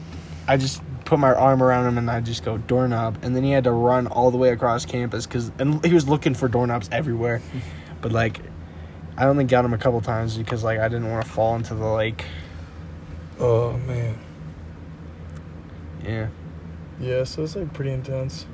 I 0.48 0.56
just 0.56 0.82
put 1.04 1.18
my 1.18 1.34
arm 1.34 1.62
around 1.62 1.86
him, 1.88 1.98
and 1.98 2.10
I 2.10 2.20
just 2.20 2.42
go 2.42 2.56
doorknob, 2.56 3.18
and 3.22 3.36
then 3.36 3.44
he 3.44 3.50
had 3.50 3.64
to 3.64 3.72
run 3.72 4.06
all 4.06 4.30
the 4.30 4.38
way 4.38 4.48
across 4.50 4.86
campus 4.86 5.26
because, 5.26 5.52
and 5.58 5.84
he 5.84 5.92
was 5.92 6.08
looking 6.08 6.32
for 6.34 6.48
doorknobs 6.48 6.88
everywhere, 6.90 7.42
but 8.00 8.12
like, 8.12 8.40
I 9.20 9.26
only 9.26 9.44
got 9.44 9.66
him 9.66 9.74
a 9.74 9.78
couple 9.78 10.00
times 10.00 10.38
because 10.38 10.64
like 10.64 10.78
I 10.80 10.88
didn't 10.88 11.10
want 11.10 11.24
to 11.24 11.30
fall 11.30 11.54
into 11.54 11.74
the 11.74 11.86
lake. 11.86 12.24
oh 13.38 13.74
man, 13.86 14.18
Yeah. 16.02 16.28
yeah. 16.98 17.24
So 17.24 17.42
it's 17.44 17.54
like 17.54 17.72
pretty 17.74 17.90
intense. 17.92 18.46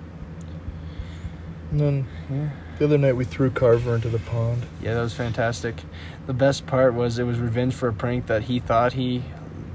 And 1.71 1.81
then 1.81 2.07
Yeah. 2.29 2.49
the 2.79 2.85
other 2.87 2.99
night 2.99 3.15
we 3.15 3.25
threw 3.25 3.51
Carver 3.51 3.95
into 3.95 4.09
the 4.09 4.19
pond. 4.19 4.67
Yeah, 4.83 4.95
that 4.95 5.03
was 5.03 5.15
fantastic. 5.15 5.83
The 6.27 6.35
best 6.35 6.67
part 6.67 6.95
was 6.95 7.19
it 7.21 7.25
was 7.25 7.39
revenge 7.39 7.73
for 7.75 7.89
a 7.89 7.93
prank 7.93 8.27
that 8.27 8.43
he 8.43 8.59
thought 8.59 8.93
he 8.95 9.23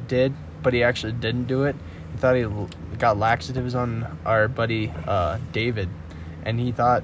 did, 0.09 0.33
but 0.61 0.73
he 0.73 0.83
actually 0.83 1.13
didn't 1.13 1.45
do 1.47 1.63
it. 1.63 1.75
He 2.11 2.17
thought 2.17 2.35
he 2.35 2.45
got 2.97 3.17
laxatives 3.17 3.75
on 3.75 4.17
our 4.25 4.49
buddy 4.49 4.91
uh, 5.07 5.37
David, 5.53 5.87
and 6.43 6.59
he 6.59 6.73
thought 6.73 7.03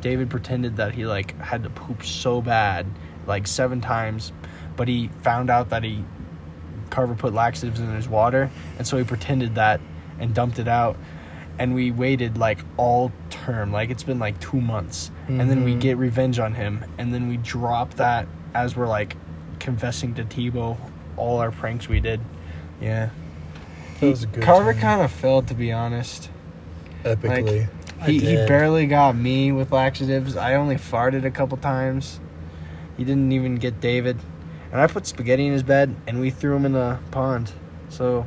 David 0.00 0.30
pretended 0.30 0.76
that 0.78 0.94
he 0.94 1.04
like 1.04 1.38
had 1.38 1.62
to 1.64 1.70
poop 1.70 2.02
so 2.04 2.40
bad, 2.40 2.86
like 3.28 3.46
seven 3.46 3.80
times, 3.80 4.32
but 4.76 4.88
he 4.88 5.10
found 5.22 5.50
out 5.50 5.68
that 5.70 5.84
he 5.84 6.04
Carver 6.90 7.14
put 7.14 7.34
laxatives 7.34 7.78
in 7.80 7.94
his 7.94 8.08
water, 8.08 8.50
and 8.78 8.86
so 8.86 8.96
he 8.96 9.04
pretended 9.04 9.54
that 9.56 9.80
and 10.18 10.34
dumped 10.34 10.58
it 10.58 10.66
out. 10.68 10.96
And 11.58 11.74
we 11.74 11.90
waited 11.90 12.38
like 12.38 12.58
all 12.76 13.12
term, 13.30 13.72
like 13.72 13.90
it's 13.90 14.02
been 14.04 14.18
like 14.18 14.40
two 14.40 14.60
months, 14.60 15.10
and 15.28 15.50
then 15.50 15.64
we 15.64 15.74
Mhm. 15.74 15.80
get 15.80 15.96
revenge 15.98 16.38
on 16.38 16.54
him, 16.54 16.84
and 16.96 17.12
then 17.12 17.28
we 17.28 17.36
drop 17.36 17.94
that 17.94 18.26
as 18.54 18.74
we're 18.76 18.86
like 18.86 19.16
confessing 19.58 20.14
to 20.14 20.24
Tebow 20.24 20.76
all 21.16 21.38
our 21.38 21.50
pranks 21.50 21.88
we 21.88 22.00
did. 22.00 22.20
Yeah, 22.80 23.10
That 24.00 24.06
was 24.06 24.22
a 24.22 24.26
good 24.28 24.42
Carver 24.44 24.72
kind 24.72 25.02
of 25.02 25.10
failed 25.10 25.46
to 25.48 25.54
be 25.54 25.72
honest. 25.72 26.30
epically. 27.04 27.68
I 28.00 28.06
He 28.06 28.18
he 28.20 28.36
barely 28.46 28.86
got 28.86 29.16
me 29.16 29.50
with 29.52 29.72
laxatives. 29.72 30.36
I 30.36 30.54
only 30.54 30.76
farted 30.76 31.24
a 31.24 31.30
couple 31.30 31.58
times. 31.58 32.20
He 32.98 33.04
didn't 33.04 33.32
even 33.32 33.54
get 33.54 33.80
David, 33.80 34.18
and 34.70 34.80
I 34.80 34.86
put 34.86 35.06
spaghetti 35.06 35.46
in 35.46 35.52
his 35.54 35.62
bed, 35.62 35.94
and 36.06 36.20
we 36.20 36.28
threw 36.30 36.54
him 36.54 36.66
in 36.66 36.72
the 36.72 36.98
pond. 37.10 37.50
So, 37.88 38.26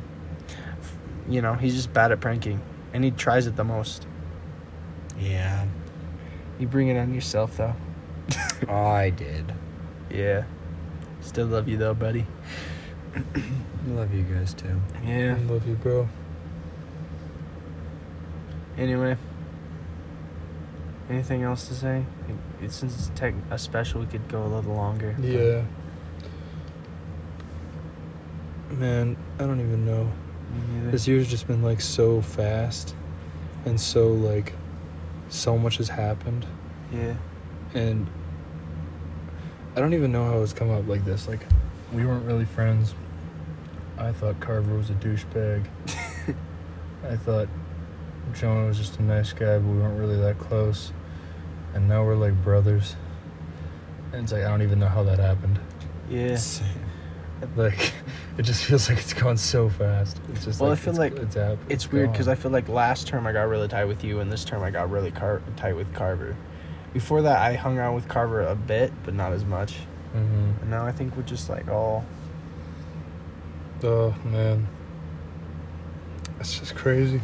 you 1.28 1.40
know, 1.40 1.54
he's 1.54 1.74
just 1.74 1.92
bad 1.92 2.10
at 2.10 2.20
pranking, 2.20 2.60
and 2.92 3.04
he 3.04 3.12
tries 3.12 3.46
it 3.46 3.54
the 3.54 3.64
most. 3.64 4.06
Yeah, 5.20 5.66
You 6.58 6.66
bring 6.66 6.88
it 6.88 6.96
on 6.96 7.14
yourself 7.14 7.56
though. 7.56 7.74
Oh, 8.68 8.74
I 8.86 9.10
did. 9.10 9.52
Yeah. 10.10 10.44
Still 11.20 11.46
love 11.46 11.68
you 11.68 11.76
though, 11.76 11.94
buddy. 11.94 12.26
Love 13.88 14.14
you 14.14 14.22
guys 14.22 14.54
too. 14.54 14.80
Yeah. 15.04 15.36
I 15.36 15.52
love 15.52 15.66
you, 15.66 15.74
bro. 15.74 16.08
Anyway. 18.78 19.16
Anything 21.10 21.42
else 21.42 21.68
to 21.68 21.74
say? 21.74 22.04
It- 22.62 22.70
Since 22.70 22.94
it's 22.96 23.10
tech 23.18 23.34
a 23.50 23.58
special, 23.58 24.00
we 24.00 24.06
could 24.06 24.26
go 24.28 24.44
a 24.44 24.46
little 24.46 24.74
longer. 24.74 25.14
but- 25.18 25.24
Yeah. 25.28 25.62
Man, 28.70 29.16
I 29.38 29.42
don't 29.44 29.60
even 29.60 29.84
know. 29.84 30.10
This 30.90 31.06
year's 31.08 31.28
just 31.28 31.46
been 31.46 31.62
like 31.62 31.80
so 31.80 32.20
fast 32.20 32.94
and 33.64 33.80
so 33.80 34.08
like 34.12 34.52
so 35.30 35.56
much 35.56 35.78
has 35.78 35.88
happened 35.88 36.44
Yeah. 36.92 37.14
and 37.74 38.06
I 39.74 39.80
don't 39.80 39.94
even 39.94 40.12
know 40.12 40.26
how 40.30 40.42
it's 40.42 40.52
come 40.52 40.70
up 40.70 40.86
like 40.88 41.04
this. 41.04 41.26
Like 41.28 41.46
we 41.92 42.04
weren't 42.04 42.26
really 42.26 42.44
friends. 42.44 42.94
I 43.98 44.12
thought 44.12 44.40
Carver 44.40 44.74
was 44.76 44.90
a 44.90 44.94
douchebag. 44.94 45.64
I 47.08 47.16
thought 47.16 47.48
Jonah 48.34 48.66
was 48.66 48.78
just 48.78 48.98
a 48.98 49.02
nice 49.02 49.32
guy, 49.32 49.58
but 49.58 49.66
we 49.68 49.78
weren't 49.78 49.98
really 49.98 50.16
that 50.18 50.38
close. 50.38 50.92
And 51.74 51.88
now 51.88 52.04
we're 52.04 52.16
like 52.16 52.34
brothers. 52.42 52.96
And 54.12 54.22
it's 54.24 54.32
like 54.32 54.42
I 54.44 54.48
don't 54.48 54.62
even 54.62 54.78
know 54.78 54.88
how 54.88 55.02
that 55.04 55.18
happened. 55.18 55.58
Yeah. 56.08 56.38
Like 57.56 57.92
it 58.38 58.42
just 58.42 58.64
feels 58.64 58.88
like 58.88 58.98
it's 58.98 59.12
gone 59.14 59.36
so 59.36 59.68
fast. 59.68 60.20
It's 60.32 60.44
just 60.44 60.60
Well, 60.60 60.70
like 60.70 60.78
I 60.78 60.82
feel 60.82 60.90
it's, 60.92 60.98
like 60.98 61.16
it's, 61.16 61.34
hap- 61.34 61.58
It's 61.68 61.90
weird 61.90 62.12
because 62.12 62.28
I 62.28 62.34
feel 62.34 62.50
like 62.50 62.68
last 62.68 63.06
term 63.08 63.26
I 63.26 63.32
got 63.32 63.48
really 63.48 63.68
tight 63.68 63.84
with 63.86 64.04
you, 64.04 64.20
and 64.20 64.30
this 64.30 64.44
term 64.44 64.62
I 64.62 64.70
got 64.70 64.90
really 64.90 65.10
car- 65.10 65.42
tight 65.56 65.74
with 65.74 65.92
Carver. 65.94 66.36
Before 66.92 67.22
that, 67.22 67.40
I 67.40 67.54
hung 67.54 67.78
out 67.78 67.94
with 67.94 68.06
Carver 68.06 68.42
a 68.42 68.54
bit, 68.54 68.92
but 69.04 69.14
not 69.14 69.32
as 69.32 69.44
much. 69.44 69.76
Mhm. 70.14 70.60
And 70.60 70.70
now 70.70 70.84
I 70.86 70.92
think 70.92 71.16
we're 71.16 71.22
just 71.22 71.48
like 71.48 71.68
all. 71.68 72.04
Oh 73.82 74.14
man, 74.26 74.68
it's 76.38 76.58
just 76.60 76.76
crazy. 76.76 77.20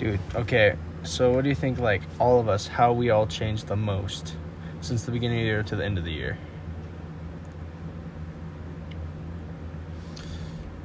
Dude, 0.00 0.18
okay. 0.34 0.76
So, 1.02 1.30
what 1.32 1.44
do 1.44 1.50
you 1.50 1.54
think, 1.54 1.78
like, 1.78 2.00
all 2.18 2.40
of 2.40 2.48
us, 2.48 2.66
how 2.66 2.92
we 2.92 3.10
all 3.10 3.26
changed 3.26 3.66
the 3.66 3.76
most 3.76 4.34
since 4.80 5.02
the 5.02 5.12
beginning 5.12 5.38
of 5.38 5.42
the 5.42 5.46
year 5.46 5.62
to 5.62 5.76
the 5.76 5.84
end 5.84 5.98
of 5.98 6.04
the 6.04 6.10
year? 6.12 6.38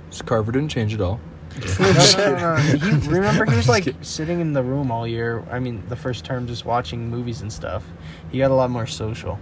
So 0.09 0.23
Carver 0.23 0.51
didn't 0.51 0.69
change 0.69 0.93
at 0.93 1.01
all. 1.01 1.19
no, 1.79 1.91
no, 2.17 2.35
no, 2.35 2.37
no. 2.37 2.55
He, 2.57 2.91
remember, 3.09 3.45
he 3.45 3.55
was 3.55 3.69
like 3.69 3.93
sitting 4.01 4.39
in 4.41 4.53
the 4.53 4.63
room 4.63 4.91
all 4.91 5.07
year. 5.07 5.43
I 5.49 5.59
mean, 5.59 5.83
the 5.87 5.95
first 5.95 6.25
term, 6.25 6.47
just 6.47 6.65
watching 6.65 7.09
movies 7.09 7.41
and 7.41 7.51
stuff. 7.51 7.85
He 8.31 8.39
got 8.39 8.51
a 8.51 8.53
lot 8.53 8.69
more 8.69 8.87
social. 8.87 9.39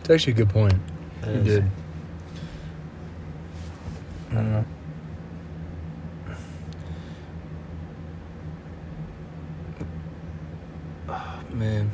It's 0.00 0.10
actually 0.10 0.34
a 0.34 0.36
good 0.36 0.50
point. 0.50 0.74
It 1.22 1.26
He 1.26 1.32
is. 1.32 1.44
did. 1.44 1.70
I 4.30 4.34
don't 4.34 4.52
know. 4.52 4.64
Man, 11.52 11.90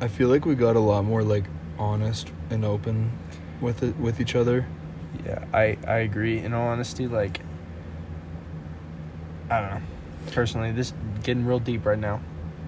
I 0.00 0.08
feel 0.08 0.28
like 0.28 0.44
we 0.44 0.54
got 0.54 0.76
a 0.76 0.80
lot 0.80 1.04
more 1.04 1.22
like 1.22 1.44
honest 1.78 2.30
and 2.50 2.64
open 2.64 3.12
with 3.60 3.82
it 3.82 3.96
with 3.98 4.20
each 4.20 4.34
other. 4.34 4.66
Yeah, 5.24 5.44
I 5.52 5.78
I 5.86 5.98
agree. 5.98 6.38
In 6.38 6.52
all 6.52 6.68
honesty, 6.68 7.06
like 7.06 7.40
I 9.50 9.60
don't 9.60 9.70
know. 9.70 9.80
Personally, 10.32 10.72
this 10.72 10.92
getting 11.22 11.46
real 11.46 11.58
deep 11.58 11.84
right 11.86 11.98
now. 11.98 12.20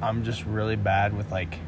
I'm 0.02 0.24
just 0.24 0.44
really 0.44 0.76
bad 0.76 1.16
with 1.16 1.30
like 1.30 1.58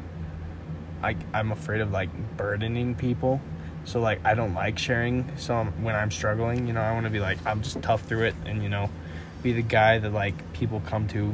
I 1.03 1.15
I'm 1.33 1.51
afraid 1.51 1.81
of 1.81 1.91
like 1.91 2.09
burdening 2.37 2.95
people. 2.95 3.41
So 3.85 3.99
like 3.99 4.19
I 4.25 4.33
don't 4.33 4.53
like 4.53 4.77
sharing. 4.77 5.31
So 5.37 5.55
I'm, 5.55 5.83
when 5.83 5.95
I'm 5.95 6.11
struggling, 6.11 6.67
you 6.67 6.73
know, 6.73 6.81
I 6.81 6.91
want 6.93 7.05
to 7.05 7.09
be 7.09 7.19
like 7.19 7.37
I'm 7.45 7.61
just 7.61 7.81
tough 7.81 8.01
through 8.03 8.23
it 8.23 8.35
and 8.45 8.63
you 8.63 8.69
know, 8.69 8.89
be 9.43 9.53
the 9.53 9.61
guy 9.61 9.97
that 9.99 10.11
like 10.11 10.53
people 10.53 10.81
come 10.85 11.07
to 11.09 11.33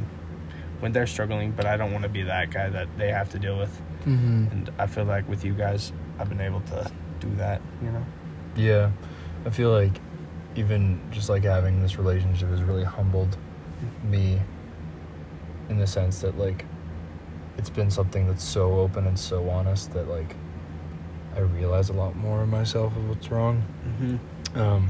when 0.84 0.92
they're 0.92 1.06
struggling, 1.06 1.50
but 1.50 1.64
I 1.64 1.78
don't 1.78 1.92
want 1.92 2.02
to 2.02 2.10
be 2.10 2.24
that 2.24 2.50
guy 2.50 2.68
that 2.68 2.88
they 2.98 3.10
have 3.10 3.30
to 3.30 3.38
deal 3.38 3.56
with. 3.56 3.74
Mm-hmm. 4.00 4.48
And 4.52 4.70
I 4.78 4.86
feel 4.86 5.06
like 5.06 5.26
with 5.26 5.42
you 5.42 5.54
guys, 5.54 5.94
I've 6.18 6.28
been 6.28 6.42
able 6.42 6.60
to 6.60 6.92
do 7.20 7.34
that, 7.36 7.62
you 7.82 7.90
know. 7.90 8.04
Yeah, 8.54 8.90
I 9.46 9.50
feel 9.50 9.70
like 9.70 9.98
even 10.56 11.00
just 11.10 11.30
like 11.30 11.44
having 11.44 11.80
this 11.80 11.96
relationship 11.96 12.50
has 12.50 12.62
really 12.62 12.84
humbled 12.84 13.34
me 14.02 14.38
in 15.70 15.78
the 15.78 15.86
sense 15.86 16.20
that 16.20 16.36
like 16.36 16.66
it's 17.56 17.70
been 17.70 17.90
something 17.90 18.26
that's 18.26 18.44
so 18.44 18.74
open 18.74 19.06
and 19.06 19.18
so 19.18 19.48
honest 19.48 19.90
that 19.94 20.06
like 20.06 20.36
I 21.34 21.38
realize 21.38 21.88
a 21.88 21.94
lot 21.94 22.14
more 22.14 22.42
of 22.42 22.50
myself 22.50 22.94
of 22.94 23.08
what's 23.08 23.30
wrong. 23.30 23.64
Mm-hmm. 23.88 24.60
Um, 24.60 24.88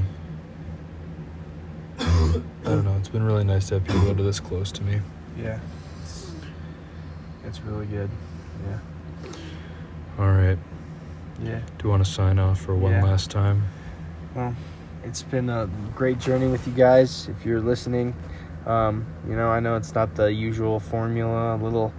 I 2.65 2.65
don't 2.65 2.83
know. 2.83 2.97
It's 2.97 3.07
been 3.07 3.23
really 3.23 3.45
nice 3.45 3.69
to 3.69 3.75
have 3.75 3.85
people 3.85 4.01
that 4.01 4.19
are 4.19 4.23
this 4.23 4.41
close 4.41 4.73
to 4.73 4.83
me. 4.83 4.99
Yeah. 5.37 5.57
It's, 7.45 7.61
really 7.61 7.85
good. 7.85 8.09
Yeah. 8.67 9.31
All 10.19 10.31
right. 10.31 10.57
Yeah. 11.43 11.59
Do 11.77 11.83
you 11.83 11.89
want 11.89 12.03
to 12.05 12.09
sign 12.11 12.39
off 12.39 12.59
for 12.61 12.75
one 12.75 12.93
Yeah. 12.93 13.03
last 13.03 13.29
time? 13.29 13.63
Well, 14.33 14.55
it's 15.03 15.21
been 15.23 15.49
a 15.49 15.69
great 15.95 16.19
journey 16.19 16.47
with 16.47 16.65
you 16.67 16.73
guys. 16.73 17.27
If 17.29 17.45
you're 17.45 17.61
listening, 17.61 18.15
um, 18.65 19.05
you 19.27 19.35
know, 19.35 19.49
I 19.49 19.59
know 19.59 19.75
it's 19.75 19.93
not 19.93 20.15
the 20.15 20.31
usual 20.31 20.79
formula, 20.79 21.55
a 21.55 21.57
little 21.57 21.93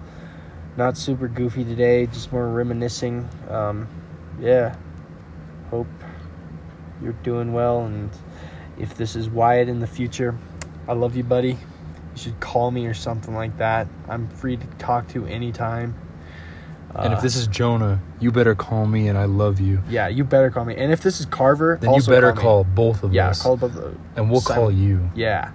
not 0.76 0.96
super 0.96 1.28
goofy 1.28 1.64
today, 1.64 2.06
just 2.06 2.32
more 2.32 2.48
reminiscing. 2.48 3.28
Um, 3.48 3.86
yeah. 4.40 4.74
Hope 5.70 5.86
you're 7.02 7.14
doing 7.22 7.52
well. 7.52 7.86
And 7.86 8.10
if 8.78 8.94
this 8.96 9.16
is 9.16 9.28
Wyatt 9.30 9.68
in 9.68 9.80
the 9.80 9.86
future, 9.86 10.34
I 10.88 10.92
love 10.92 11.16
you, 11.16 11.24
buddy. 11.24 11.58
You 12.16 12.22
should 12.22 12.40
call 12.40 12.70
me 12.70 12.86
or 12.86 12.94
something 12.94 13.34
like 13.34 13.58
that. 13.58 13.86
I'm 14.08 14.26
free 14.28 14.56
to 14.56 14.66
talk 14.78 15.06
to 15.08 15.26
anytime. 15.26 15.94
and 16.98 17.12
if 17.12 17.18
Uh, 17.18 17.22
this 17.22 17.36
is 17.36 17.46
Jonah, 17.46 18.00
you 18.20 18.32
better 18.32 18.54
call 18.54 18.86
me 18.86 19.06
and 19.08 19.18
I 19.18 19.26
love 19.26 19.60
you. 19.60 19.82
yeah, 19.86 20.08
you 20.08 20.24
better 20.24 20.50
call 20.50 20.64
me. 20.64 20.74
And 20.76 20.90
if 20.90 21.02
this 21.02 21.20
is 21.20 21.26
Carver, 21.26 21.76
Then 21.78 21.92
you 21.92 22.02
better 22.02 22.32
me. 22.34 22.40
call, 22.40 22.64
both 22.64 23.02
of 23.02 23.12
Yeah, 23.12 23.28
us. 23.28 23.42
call 23.42 23.58
both. 23.58 23.76
uh, 23.76 23.90
and 24.16 24.30
we'll 24.30 24.40
Simon. 24.40 24.62
call 24.62 24.72
you. 24.72 25.10
Yeah. 25.14 25.50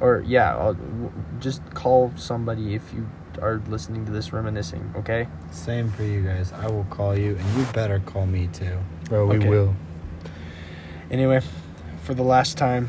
Or 0.00 0.24
yeah, 0.26 0.56
I'll, 0.56 0.74
w- 0.74 1.12
just 1.38 1.62
call 1.74 2.10
somebody 2.16 2.74
if 2.74 2.92
you 2.92 3.06
are 3.40 3.60
listening 3.68 4.04
to 4.06 4.10
this 4.10 4.32
reminiscing, 4.32 4.92
okay? 4.96 5.28
Same 5.52 5.90
for 5.92 6.02
you 6.02 6.22
guys. 6.22 6.52
I 6.52 6.66
will 6.66 6.86
call 6.90 7.16
you, 7.16 7.36
and 7.36 7.56
you 7.56 7.64
better 7.72 8.00
call 8.00 8.26
me 8.26 8.48
too. 8.52 8.76
Bro, 9.08 9.26
we 9.28 9.36
Okay. 9.38 9.48
will. 9.48 9.76
Anyway, 11.10 11.40
for 12.02 12.14
the 12.14 12.22
last 12.24 12.58
time, 12.58 12.88